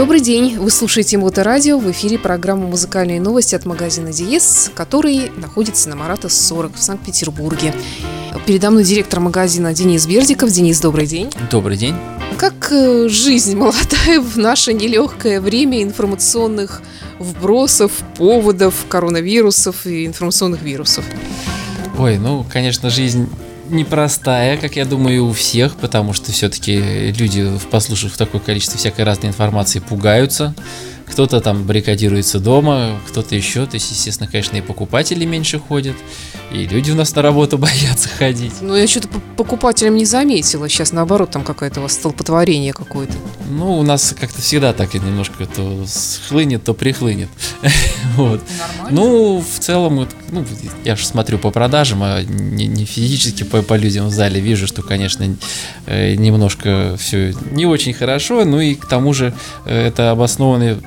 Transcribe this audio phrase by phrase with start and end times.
[0.00, 0.56] Добрый день!
[0.56, 1.78] Вы слушаете Моторадио.
[1.78, 7.74] В эфире программа «Музыкальные новости» от магазина Диес, который находится на Марата 40 в Санкт-Петербурге.
[8.46, 10.48] Передо мной директор магазина Денис Бердиков.
[10.48, 11.28] Денис, добрый день.
[11.50, 11.94] Добрый день.
[12.38, 16.80] Как э, жизнь молодая в наше нелегкое время информационных
[17.18, 21.04] вбросов, поводов, коронавирусов и информационных вирусов?
[21.98, 23.28] Ой, ну, конечно, жизнь
[23.70, 29.28] непростая, как я думаю, у всех, потому что все-таки люди, послушав такое количество всякой разной
[29.30, 30.54] информации, пугаются
[31.10, 33.66] кто-то там баррикадируется дома, кто-то еще.
[33.66, 35.96] То есть, естественно, конечно, и покупатели меньше ходят,
[36.52, 38.54] и люди у нас на работу боятся ходить.
[38.60, 40.68] Ну, я что-то по покупателям не заметила.
[40.68, 43.14] Сейчас, наоборот, там какое-то у вас столпотворение какое-то.
[43.50, 47.28] Ну, у нас как-то всегда так немножко то схлынет, то прихлынет.
[48.16, 48.40] вот.
[48.90, 50.44] Ну, в целом, ну,
[50.84, 54.66] я же смотрю по продажам, а не, не физически по, по людям в зале вижу,
[54.66, 55.26] что, конечно,
[55.86, 59.34] э, немножко все не очень хорошо, ну и к тому же
[59.66, 60.78] э, это обоснованные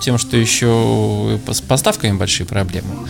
[0.00, 3.06] тем, что еще с поставками большие проблемы.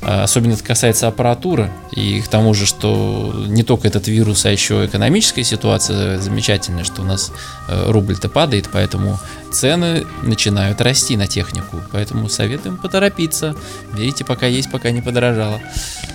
[0.00, 1.70] А, особенно это касается аппаратуры.
[1.92, 7.02] И к тому же, что не только этот вирус, а еще экономическая ситуация замечательная, что
[7.02, 7.32] у нас
[7.68, 9.18] э, рубль-то падает, поэтому
[9.52, 11.82] цены начинают расти на технику.
[11.92, 13.56] Поэтому советуем поторопиться.
[13.92, 15.60] Берите пока есть, пока не подорожало.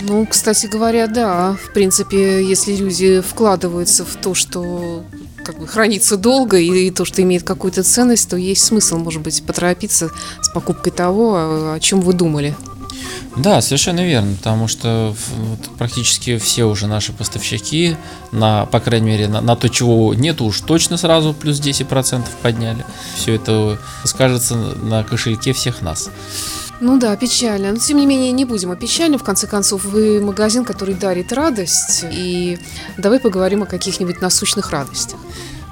[0.01, 1.57] Ну, кстати говоря, да.
[1.61, 5.03] В принципе, если люди вкладываются в то, что
[5.43, 9.21] как бы хранится долго и, и то, что имеет какую-то ценность, то есть смысл, может
[9.21, 12.55] быть, поторопиться с покупкой того, о, чем вы думали.
[13.35, 17.95] Да, совершенно верно, потому что вот, практически все уже наши поставщики,
[18.31, 22.85] на, по крайней мере, на, на то, чего нет, уж точно сразу плюс 10% подняли.
[23.17, 26.09] Все это скажется на кошельке всех нас.
[26.79, 27.71] Ну да, печально.
[27.71, 29.17] Но тем не менее, не будем о печали.
[29.17, 32.05] В конце концов, вы магазин, который дарит радость.
[32.11, 32.57] И
[32.97, 35.19] давай поговорим о каких-нибудь насущных радостях.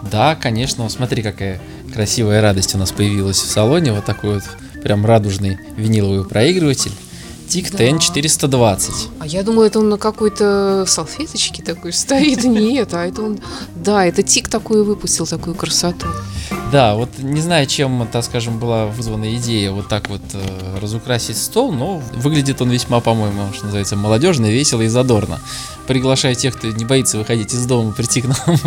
[0.09, 0.87] Да, конечно.
[0.89, 1.59] Смотри, какая
[1.93, 3.93] красивая радость у нас появилась в салоне.
[3.93, 4.43] Вот такой вот
[4.83, 6.93] прям радужный виниловый проигрыватель.
[7.51, 7.99] Тик да.
[7.99, 9.09] 420.
[9.19, 12.45] А я думала, это он на какой-то салфеточке такой стоит.
[12.45, 13.39] Нет, а это он...
[13.75, 16.07] Да, это Тик такой выпустил, такую красоту.
[16.71, 21.37] Да, вот не знаю, чем, так скажем, была вызвана идея вот так вот э, разукрасить
[21.37, 25.41] стол, но выглядит он весьма, по-моему, что называется, молодежно, весело и задорно.
[25.87, 28.57] Приглашаю тех, кто не боится выходить из дома, прийти к нам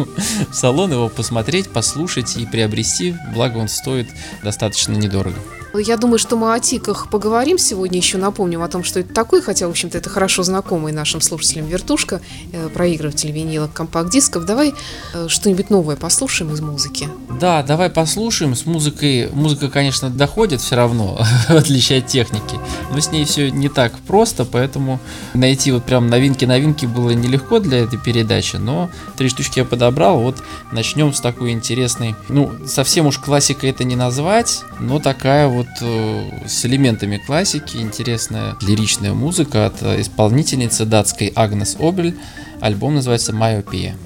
[0.50, 4.08] в салон, его посмотреть, послушать и приобрести, благо он стоит
[4.42, 5.38] достаточно недорого.
[5.76, 9.42] Я думаю, что мы о тиках поговорим сегодня, еще напомним о том, что это такое,
[9.42, 12.20] хотя, в общем-то, это хорошо знакомый нашим слушателям вертушка,
[12.52, 14.44] э, проигрыватель винилок, компакт-дисков.
[14.44, 14.72] Давай
[15.14, 17.08] э, что-нибудь новое послушаем из музыки.
[17.40, 18.54] Да, давай послушаем.
[18.54, 21.18] С музыкой, музыка, конечно, доходит все равно,
[21.48, 22.56] в отличие от техники,
[22.92, 25.00] но с ней все не так просто, поэтому
[25.34, 30.20] найти вот прям новинки-новинки было нелегко для этой передачи, но три штучки я подобрал.
[30.20, 30.36] Вот
[30.70, 36.46] начнем с такой интересной, ну, совсем уж классикой это не назвать, но такая вот э,
[36.46, 42.16] с элементами классики, интересная лиричная музыка от э, исполнительницы датской Агнес Обель.
[42.60, 43.96] Альбом называется «Майопия».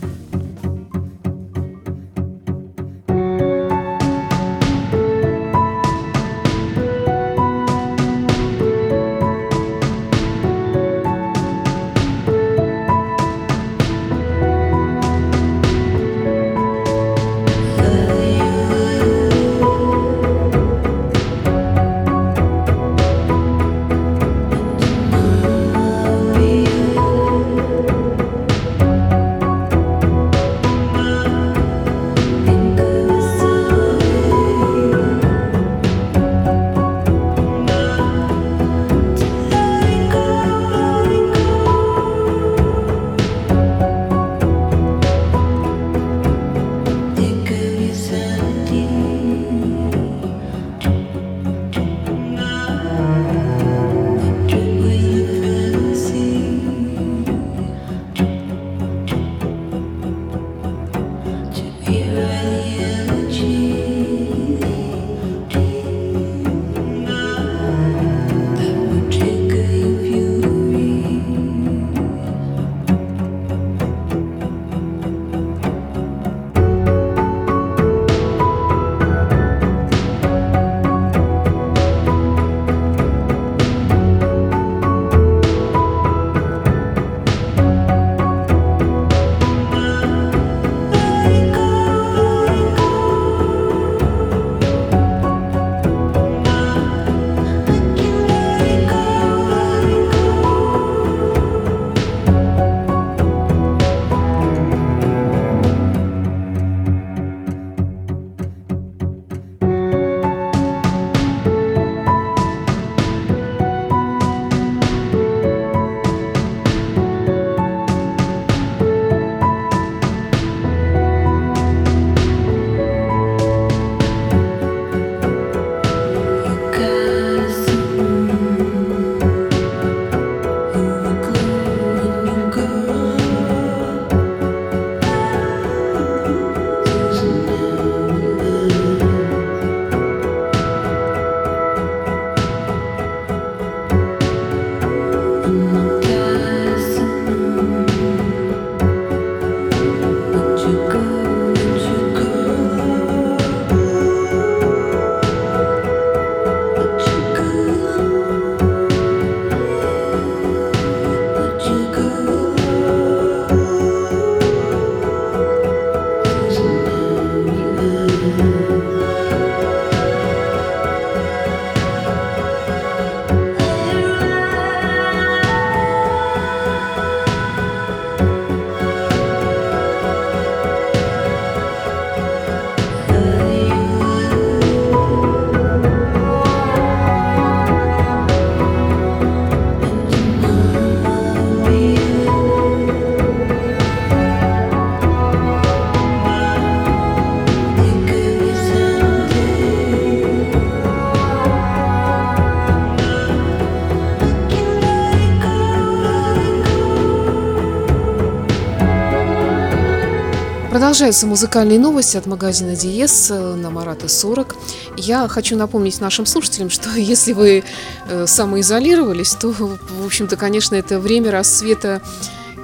[210.70, 214.54] Продолжаются музыкальные новости от магазина Диес э, на Марата 40.
[214.98, 217.64] Я хочу напомнить нашим слушателям, что если вы
[218.06, 222.02] э, самоизолировались, то, в общем-то, конечно, это время расцвета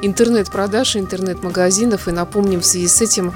[0.03, 2.07] интернет-продаж, интернет-магазинов.
[2.07, 3.33] И напомним в связи с этим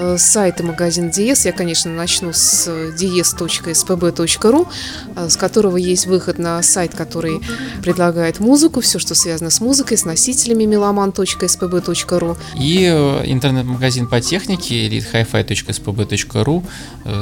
[0.00, 1.44] Э, сайта магазин Диес.
[1.44, 4.68] Я, конечно, начну с dies.spb.ru,
[5.16, 7.40] э, с которого есть выход на сайт, который
[7.82, 12.36] предлагает музыку, все, что связано с музыкой, с носителями meloman.spb.ru.
[12.56, 16.64] И э, интернет-магазин по технике elitehifi.spb.ru.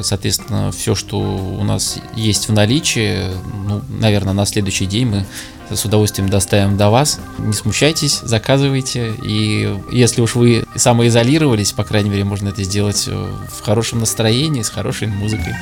[0.02, 3.20] Соответственно, все, что у нас есть в наличии,
[3.66, 5.26] ну, наверное, на следующий день мы
[5.70, 7.18] с удовольствием доставим до вас.
[7.38, 9.14] Не смущайтесь, заказывайте.
[9.22, 13.12] И если уж вы самоизолировались, по крайней мере, можно это сделать э,
[13.50, 15.54] в хорошем настроении, с хорошей музыкой.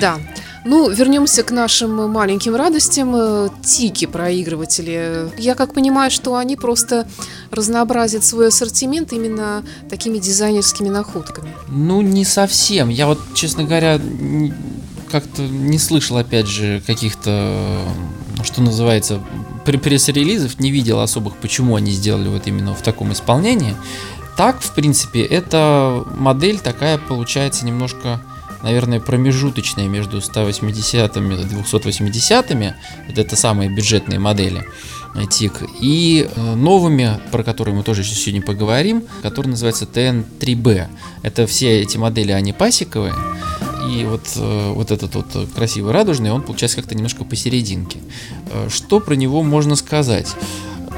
[0.00, 0.18] Да.
[0.64, 3.14] Ну, вернемся к нашим маленьким радостям.
[3.14, 5.30] Э, тики проигрыватели.
[5.38, 7.06] Я как понимаю, что они просто
[7.50, 11.48] разнообразят свой ассортимент именно такими дизайнерскими находками.
[11.68, 12.88] Ну, не совсем.
[12.88, 14.00] Я вот, честно говоря,
[15.10, 17.78] как-то не слышал, опять же, каких-то
[18.42, 19.20] что называется,
[19.64, 23.74] пресс-релизов, не видел особых, почему они сделали вот именно в таком исполнении.
[24.36, 28.20] Так, в принципе, эта модель такая получается немножко,
[28.62, 32.74] наверное, промежуточная между 180-ми и 280-ми.
[33.08, 34.64] Вот это самые бюджетные модели
[35.24, 35.62] ТИК.
[35.80, 40.88] И э, новыми, про которые мы тоже сегодня поговорим, которые называются TN3B.
[41.22, 43.14] Это все эти модели, они пасековые.
[43.86, 48.00] И вот, э, вот этот вот красивый радужный, он получается как-то немножко посерединке.
[48.52, 50.28] Э, что про него можно сказать?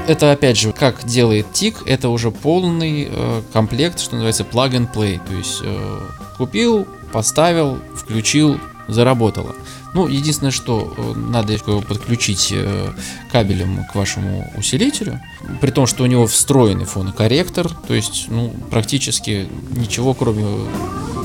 [0.07, 4.93] Это опять же, как делает ТИК, это уже полный э, комплект, что называется plug and
[4.93, 5.19] play.
[5.25, 5.99] То есть э,
[6.37, 9.55] купил, поставил, включил, заработало.
[9.93, 12.91] Ну, единственное, что э, надо его подключить э,
[13.31, 15.19] кабелем к вашему усилителю,
[15.61, 20.45] при том, что у него встроенный фонокорректор, то есть, ну, практически ничего, кроме,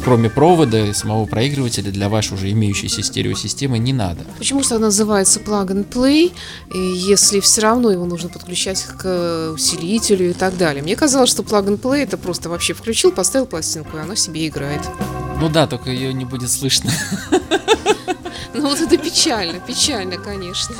[0.03, 4.25] кроме провода и самого проигрывателя для вашей уже имеющейся стереосистемы не надо.
[4.39, 6.33] Почему же это называется plug and play,
[6.73, 10.83] если все равно его нужно подключать к усилителю и так далее?
[10.83, 14.49] Мне казалось, что plug and play это просто вообще включил, поставил пластинку, и она себе
[14.49, 14.81] играет.
[15.39, 16.91] Ну да, только ее не будет слышно.
[18.55, 20.75] Ну вот это печально, печально, конечно.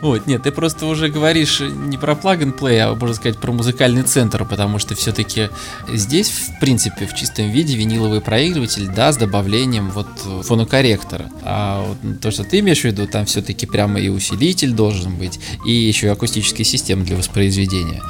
[0.00, 4.02] Вот, нет, ты просто уже говоришь не про plug and а можно сказать про музыкальный
[4.02, 5.48] центр, потому что все-таки
[5.92, 10.08] здесь, в принципе, в чистом виде виниловый проигрыватель, да, с добавлением вот
[10.44, 11.30] фонокорректора.
[11.42, 15.40] А вот то, что ты имеешь в виду, там все-таки прямо и усилитель должен быть,
[15.64, 18.02] и еще и акустическая система для воспроизведения.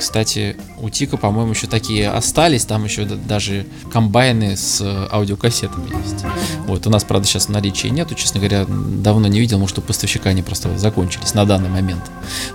[0.00, 2.64] Кстати, у Тика, по-моему, еще такие остались.
[2.64, 4.80] Там еще даже комбайны с
[5.12, 6.24] аудиокассетами есть.
[6.66, 8.14] Вот, у нас, правда, сейчас наличия нету.
[8.14, 12.00] Честно говоря, давно не видел, может, у поставщика они просто закончились на данный момент.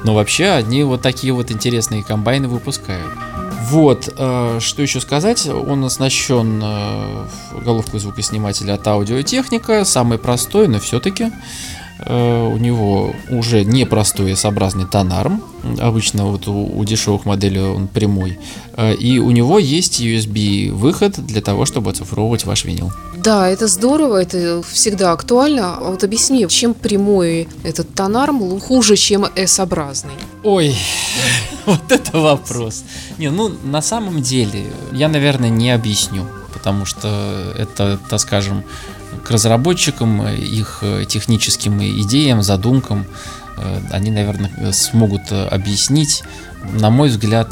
[0.04, 3.14] Но вообще, они вот такие вот интересные комбайны выпускают.
[3.70, 7.28] Вот, э, что еще сказать, он оснащен э,
[7.64, 15.42] головкой звукоснимателя от аудиотехника, самый простой, но все-таки Э, у него уже непростой S-образный тонарм.
[15.80, 18.38] Обычно вот у, у дешевых моделей он прямой.
[18.76, 22.92] Э, и у него есть USB выход для того, чтобы оцифровывать ваш винил.
[23.18, 25.78] Да, это здорово, это всегда актуально.
[25.78, 30.14] А вот объясни, чем прямой этот тонарм хуже, чем S-образный?
[30.44, 30.76] Ой,
[31.66, 32.84] вот это вопрос.
[33.18, 38.64] Не, ну на самом деле я, наверное, не объясню, потому что это, так скажем,
[39.24, 43.06] к разработчикам, их э, техническим идеям, задумкам,
[43.58, 46.24] э, они, наверное, смогут э, объяснить,
[46.74, 47.50] на мой взгляд,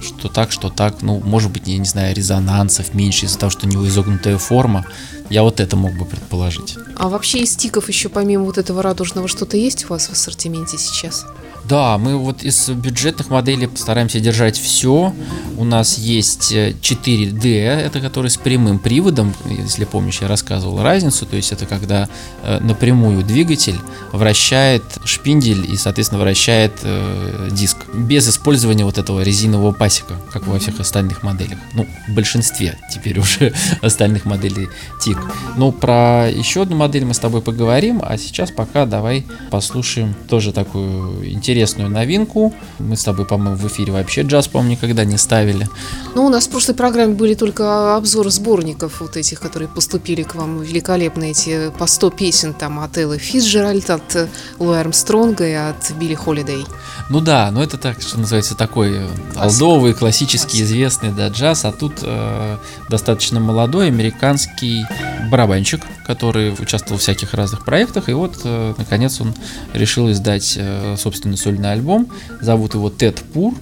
[0.00, 3.66] что так, что так, ну, может быть, я не знаю, резонансов меньше из-за того, что
[3.66, 4.86] у него изогнутая форма.
[5.28, 6.78] Я вот это мог бы предположить.
[6.96, 10.78] А вообще из стиков еще помимо вот этого радужного что-то есть у вас в ассортименте
[10.78, 11.26] сейчас?
[11.68, 15.12] Да, мы вот из бюджетных моделей стараемся держать все.
[15.58, 21.26] У нас есть 4D, э, это который с прямым приводом, если помнишь, я рассказывал разницу,
[21.26, 22.08] то есть это когда
[22.42, 23.78] э, напрямую двигатель
[24.12, 30.58] вращает шпиндель и, соответственно, вращает э, диск без использования вот этого резинового пасека, как во
[30.58, 31.58] всех остальных моделях.
[31.74, 34.68] Ну, в большинстве теперь уже остальных моделей
[35.02, 35.18] ТИК.
[35.56, 40.52] Ну, про еще одну модель мы с тобой поговорим, а сейчас пока давай послушаем тоже
[40.52, 42.54] такую интересную интересную новинку.
[42.78, 45.68] Мы с тобой, по-моему, в эфире вообще джаз, по-моему, никогда не ставили.
[46.14, 50.36] Ну, у нас в прошлой программе были только обзоры сборников вот этих, которые поступили к
[50.36, 54.28] вам великолепные эти по 100 песен там от Эллы Фицджеральд, от
[54.60, 56.64] Луи Армстронга и от Билли Холидей.
[57.10, 61.72] Ну да, но это так, что называется, такой э, алдовый, классический, известный да, джаз, а
[61.72, 62.56] тут э,
[62.88, 64.84] достаточно молодой американский
[65.30, 69.34] барабанщик, который участвовал в всяких разных проектах, и вот, э, наконец, он
[69.72, 72.08] решил издать э, собственный сольный альбом.
[72.42, 73.54] Зовут его Тед Пур,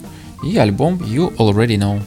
[0.42, 2.02] и альбом You Already Know.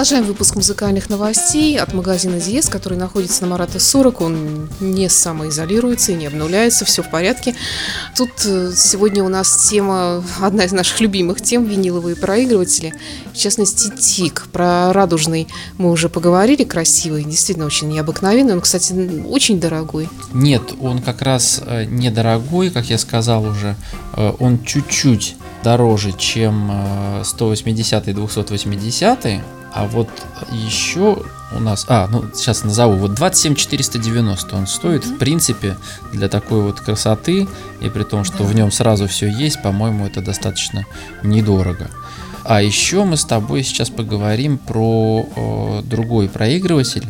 [0.00, 4.20] Продолжаем выпуск музыкальных новостей от магазина Диес, который находится на Марата 40.
[4.22, 7.54] Он не самоизолируется и не обнуляется, все в порядке.
[8.16, 12.94] Тут э, сегодня у нас тема, одна из наших любимых тем, виниловые проигрыватели.
[13.34, 14.48] В частности, ТИК.
[14.50, 18.54] Про радужный мы уже поговорили, красивый, действительно очень необыкновенный.
[18.54, 18.94] Он, кстати,
[19.28, 20.08] очень дорогой.
[20.32, 23.76] Нет, он как раз э, недорогой, как я сказал уже.
[24.16, 26.72] Э, он чуть-чуть дороже, чем
[27.22, 29.26] 180 и 280
[29.72, 30.08] а вот
[30.52, 31.22] еще
[31.52, 35.14] у нас, а, ну сейчас назову, вот 27 490 он стоит, mm-hmm.
[35.14, 35.76] в принципе,
[36.12, 37.48] для такой вот красоты,
[37.80, 38.44] и при том, что да.
[38.44, 40.86] в нем сразу все есть, по-моему, это достаточно
[41.22, 41.90] недорого.
[42.44, 47.06] А еще мы с тобой сейчас поговорим про о, другой проигрыватель.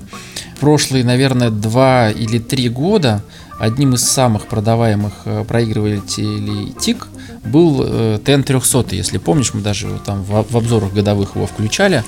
[0.59, 3.23] Прошлые, наверное, два или три года
[3.61, 7.09] одним из самых продаваемых э, проигрывателей ТИК–
[7.45, 12.05] был э, TN300, если помнишь, мы даже там в обзорах годовых его включали.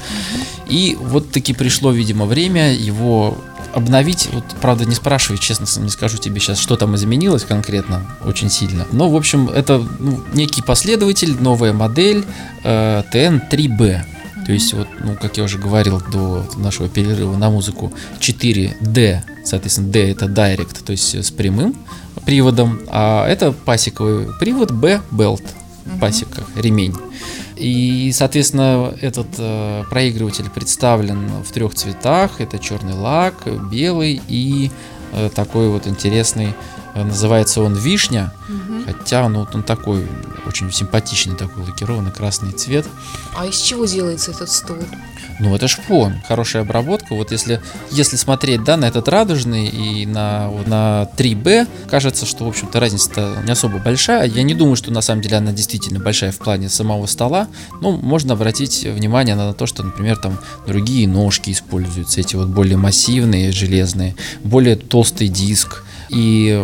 [0.69, 3.37] И вот таки пришло, видимо, время его
[3.75, 8.51] обновить, вот, правда, не спрашивай, честно не скажу тебе сейчас, что там изменилось конкретно, очень
[8.51, 8.87] сильно.
[8.93, 12.25] Но, в общем, это ну, некий последователь, новая модель
[12.65, 14.05] э, TN3B.
[14.47, 19.89] То есть, вот, ну, как я уже говорил до нашего перерыва на музыку, 4D, соответственно,
[19.89, 21.77] D это Direct, то есть с прямым
[22.27, 25.45] приводом, а это пасековый привод B belt,
[26.01, 26.95] пасека, ремень.
[27.57, 32.41] И, соответственно, этот э, проигрыватель представлен в трех цветах.
[32.41, 34.73] Это черный лак, белый и
[35.13, 36.55] э, такой вот интересный,
[36.95, 38.33] называется он вишня.
[38.49, 38.85] Угу.
[38.87, 40.07] Хотя ну, он такой
[40.47, 42.87] очень симпатичный, такой лакированный красный цвет.
[43.37, 44.79] А из чего делается этот стол?
[45.41, 47.15] Ну, это шпон, хорошая обработка.
[47.15, 52.49] Вот если, если смотреть, да, на этот радужный и на, на 3B, кажется, что, в
[52.49, 54.29] общем-то, разница не особо большая.
[54.29, 57.49] Я не думаю, что на самом деле она действительно большая в плане самого стола.
[57.81, 62.77] Но можно обратить внимание на то, что, например, там другие ножки используются, эти вот более
[62.77, 66.63] массивные, железные, более толстый диск и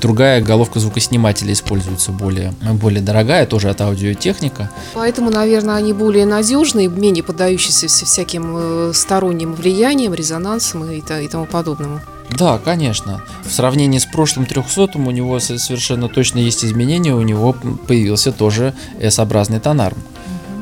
[0.00, 4.70] другая головка звукоснимателя используется более, более дорогая, тоже от аудиотехника.
[4.94, 11.46] Поэтому, наверное, они более надежные, менее поддающиеся всяким э, сторонним влияниям, резонансам и, и тому
[11.46, 12.00] подобному.
[12.30, 13.22] Да, конечно.
[13.44, 17.14] В сравнении с прошлым 300 у него совершенно точно есть изменения.
[17.14, 19.98] У него появился тоже S-образный тонарм.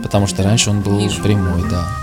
[0.03, 2.02] Потому что раньше он был прямой, да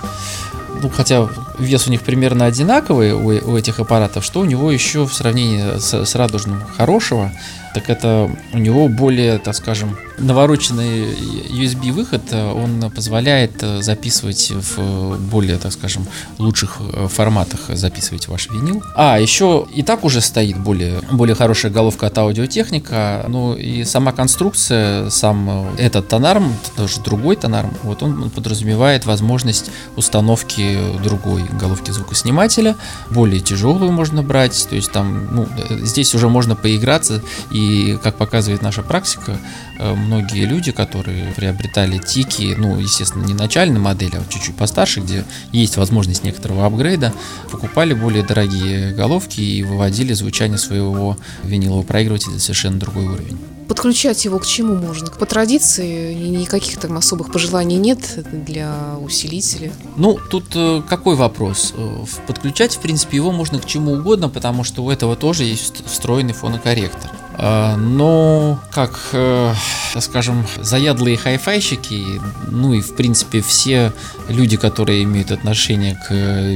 [0.82, 5.06] ну, хотя вес у них примерно одинаковый у, у этих аппаратов, что у него еще
[5.06, 7.32] в сравнении с, с радужным хорошего,
[7.74, 11.14] так это у него более, так скажем, навороченный
[11.50, 16.06] USB выход, э, он позволяет э, записывать в более, так скажем,
[16.38, 18.84] лучших э, форматах записывать ваш винил.
[18.96, 24.12] А, еще и так уже стоит более, более хорошая головка от аудиотехника, ну и сама
[24.12, 32.76] конструкция, сам этот тонарм, тоже другой тонарм, вот он подразумевает возможность установки другой головки звукоснимателя,
[33.10, 37.22] более тяжелую можно брать, то есть там, ну, здесь уже можно поиграться
[37.52, 39.38] и как показывает наша практика,
[39.78, 45.24] э, многие люди, которые приобретали тики, ну, естественно, не начальной модели, а чуть-чуть постарше, где
[45.52, 47.14] есть возможность некоторого апгрейда,
[47.52, 53.38] покупали более дорогие головки и выводили звучание своего винилового проигрывателя на совершенно другой уровень.
[53.68, 55.12] Подключать его к чему можно?
[55.12, 58.00] По традиции никаких там особых пожеланий нет
[58.32, 59.72] для усилителя?
[59.96, 61.76] Ну, тут э, какой вопрос?
[61.78, 65.84] Э, подключать, в принципе, его можно к чему угодно, потому что у этого тоже есть
[65.86, 67.12] встроенный фонокорректор.
[67.42, 69.54] А, но как, э,
[70.00, 72.20] скажем, заядлые хай-файщики,
[72.52, 73.94] ну и в принципе все
[74.28, 76.12] люди, которые имеют отношение к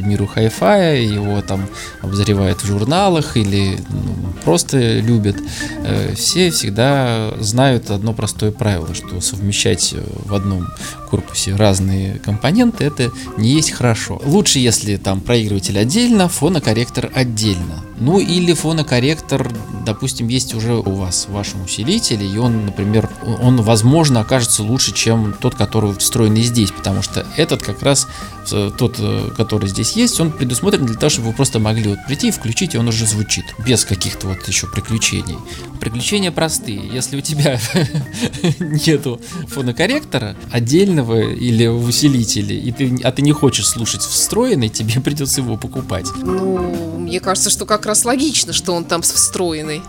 [0.05, 1.69] миру хай-фая, его там
[2.01, 5.37] обозревают в журналах или ну, просто любят,
[5.85, 10.67] э, все всегда знают одно простое правило, что совмещать в одном
[11.13, 14.19] корпусе разные компоненты это не есть хорошо.
[14.25, 17.83] Лучше, если там проигрыватель отдельно, фонокорректор отдельно.
[17.99, 19.47] Ну или фонокорректор,
[19.85, 23.11] допустим, есть уже у вас в вашем усилителе, и он, например,
[23.43, 28.07] он, возможно, окажется лучше, чем тот, который встроенный здесь, потому что этот как раз,
[28.49, 32.29] тот, э, который здесь есть, он предусмотрен для того, чтобы вы просто могли вот прийти
[32.29, 35.37] и включить, и он уже звучит, без каких-то вот еще приключений.
[35.79, 36.81] Приключения простые.
[36.87, 37.59] Если у тебя
[38.59, 45.01] нету фонокорректора отдельного или в усилителе, и ты, а ты не хочешь слушать встроенный, тебе
[45.01, 46.07] придется его покупать.
[46.17, 49.81] Ну, мне кажется, что как раз логично, что он там встроенный.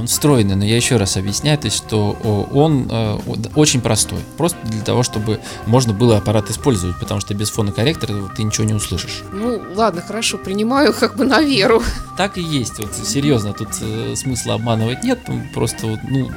[0.00, 2.12] Он встроенный, но я еще раз объясняю, то есть, что
[2.52, 3.18] он э,
[3.54, 4.20] очень простой.
[4.38, 8.72] Просто для того, чтобы можно было аппарат использовать, потому что без фонокорректора ты ничего не
[8.72, 9.22] услышишь.
[9.30, 11.82] Ну, ладно, хорошо, принимаю как бы на веру.
[12.16, 15.18] Так и есть, вот серьезно, тут э, смысла обманывать нет,
[15.52, 16.30] просто, ну,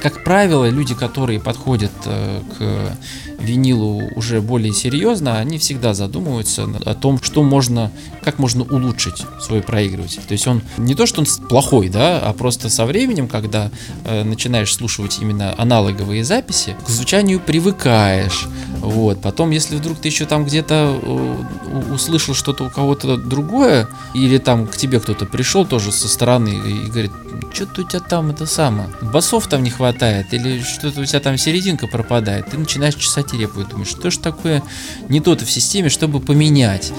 [0.00, 2.96] как правило, люди, которые подходят э, к
[3.38, 7.90] винилу уже более серьезно, они всегда задумываются о том, что можно,
[8.22, 10.22] как можно улучшить свой проигрыватель.
[10.26, 13.70] То есть он не то, что он плохой, да, а просто со временем, когда
[14.04, 18.46] э, начинаешь слушать именно аналоговые записи, к звучанию привыкаешь.
[18.80, 19.20] Вот.
[19.22, 24.66] Потом, если вдруг ты еще там где-то э, услышал что-то у кого-то другое, или там
[24.66, 27.12] к тебе кто-то пришел тоже со стороны и говорит,
[27.52, 31.36] что-то у тебя там это самое, басов там не хватает, или что-то у тебя там
[31.38, 34.62] серединка пропадает, ты начинаешь чесать репу думаешь, что же такое
[35.08, 36.92] не то-то в системе, чтобы поменять.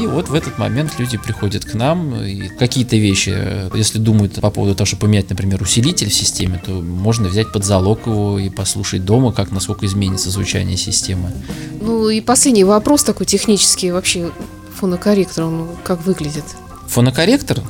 [0.00, 3.34] И вот в этот момент люди приходят к нам, и какие-то вещи,
[3.74, 7.64] если думают по поводу того, чтобы поменять, например, усилитель в системе, то можно взять под
[7.64, 11.32] залог его и послушать дома, как насколько изменится звучание системы.
[11.80, 14.30] Ну и последний вопрос такой технический, вообще
[14.74, 16.44] фонокорректор, он как выглядит?
[16.88, 17.62] Фонокорректор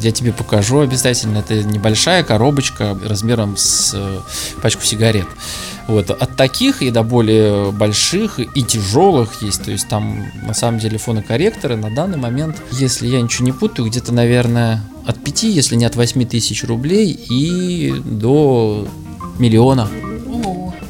[0.00, 1.38] я тебе покажу обязательно.
[1.38, 4.20] Это небольшая коробочка размером с э,
[4.60, 5.26] пачку сигарет.
[5.88, 6.10] Вот.
[6.10, 9.64] От таких и до более больших и тяжелых есть.
[9.64, 13.88] То есть там на самом деле фонокорректоры на данный момент, если я ничего не путаю,
[13.88, 18.86] где-то, наверное, от 5, если не от 8 тысяч рублей и до
[19.38, 19.88] миллиона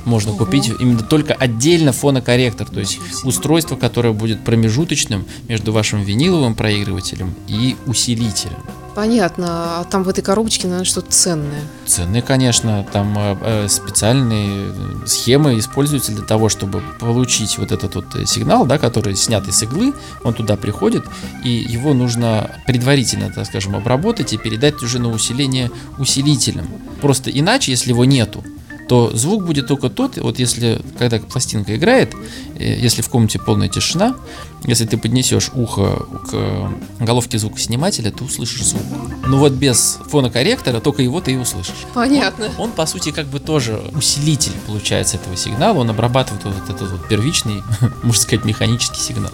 [0.05, 0.45] можно Ого.
[0.45, 7.35] купить именно только отдельно фонокорректор, то есть устройство, которое будет промежуточным между вашим виниловым проигрывателем
[7.49, 8.59] и усилителем.
[8.95, 9.81] Понятно.
[9.81, 11.62] А там в этой коробочке, наверное, что-то ценное.
[11.87, 12.87] Ценные, конечно.
[12.93, 18.79] Там э, э специальные схемы используются для того, чтобы получить вот этот вот сигнал, да,
[18.79, 19.95] который снят из иглы.
[20.25, 21.05] Он туда приходит,
[21.43, 26.69] и его нужно предварительно, так скажем, обработать и передать уже на усиление усилителем.
[27.01, 28.45] Просто иначе, если его нету,
[28.88, 32.14] то звук будет только тот, вот если, когда пластинка играет,
[32.59, 34.16] э, если в комнате полная тишина,
[34.64, 38.83] если ты поднесешь ухо к головке звукоснимателя, ты услышишь звук.
[39.27, 41.87] Но вот без фонокорректора только его ты и услышишь.
[41.95, 42.47] Понятно.
[42.59, 46.90] Он, он по сути, как бы тоже усилитель получается этого сигнала, он обрабатывает вот этот
[46.90, 47.62] вот первичный,
[48.03, 49.33] можно сказать, механический сигнал.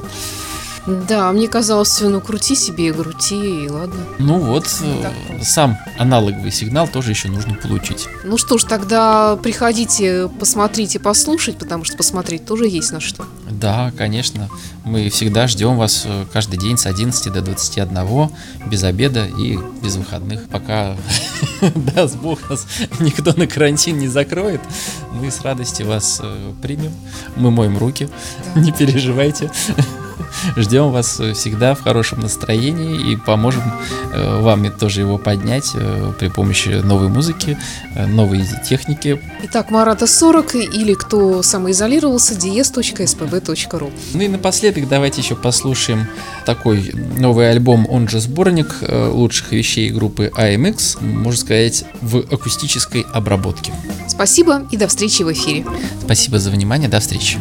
[0.88, 3.96] Да, мне казалось, ну крути себе и крути, и ладно.
[4.18, 8.09] Ну вот, э, сам аналоговый сигнал тоже еще нужно получить.
[8.24, 13.27] Ну что ж, тогда приходите, посмотрите, послушать, потому что посмотреть тоже есть на что.
[13.51, 14.48] Да, конечно.
[14.85, 18.31] Мы всегда ждем вас э, каждый день с 11 до 21,
[18.66, 20.96] без обеда и без выходных, пока,
[21.94, 22.66] даст Бог, нас
[23.01, 24.62] никто на карантин не закроет.
[25.12, 26.94] Мы с радостью вас э, примем.
[27.37, 28.09] Мы моем руки,
[28.55, 29.51] не переживайте.
[30.57, 33.62] Ждем вас всегда в хорошем настроении и поможем
[34.12, 37.59] э, вам тоже его поднять э, при помощи новой музыки,
[37.94, 39.20] э, новой техники.
[39.44, 46.07] Итак, Марата 40 или кто самоизолировался, dies.spb.ru Ну и напоследок давайте еще послушаем
[46.44, 53.72] такой новый альбом, он же сборник лучших вещей группы AMX, можно сказать, в акустической обработке.
[54.07, 55.64] Спасибо и до встречи в эфире.
[56.03, 57.38] Спасибо за внимание, до встречи.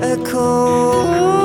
[0.00, 1.41] Echo,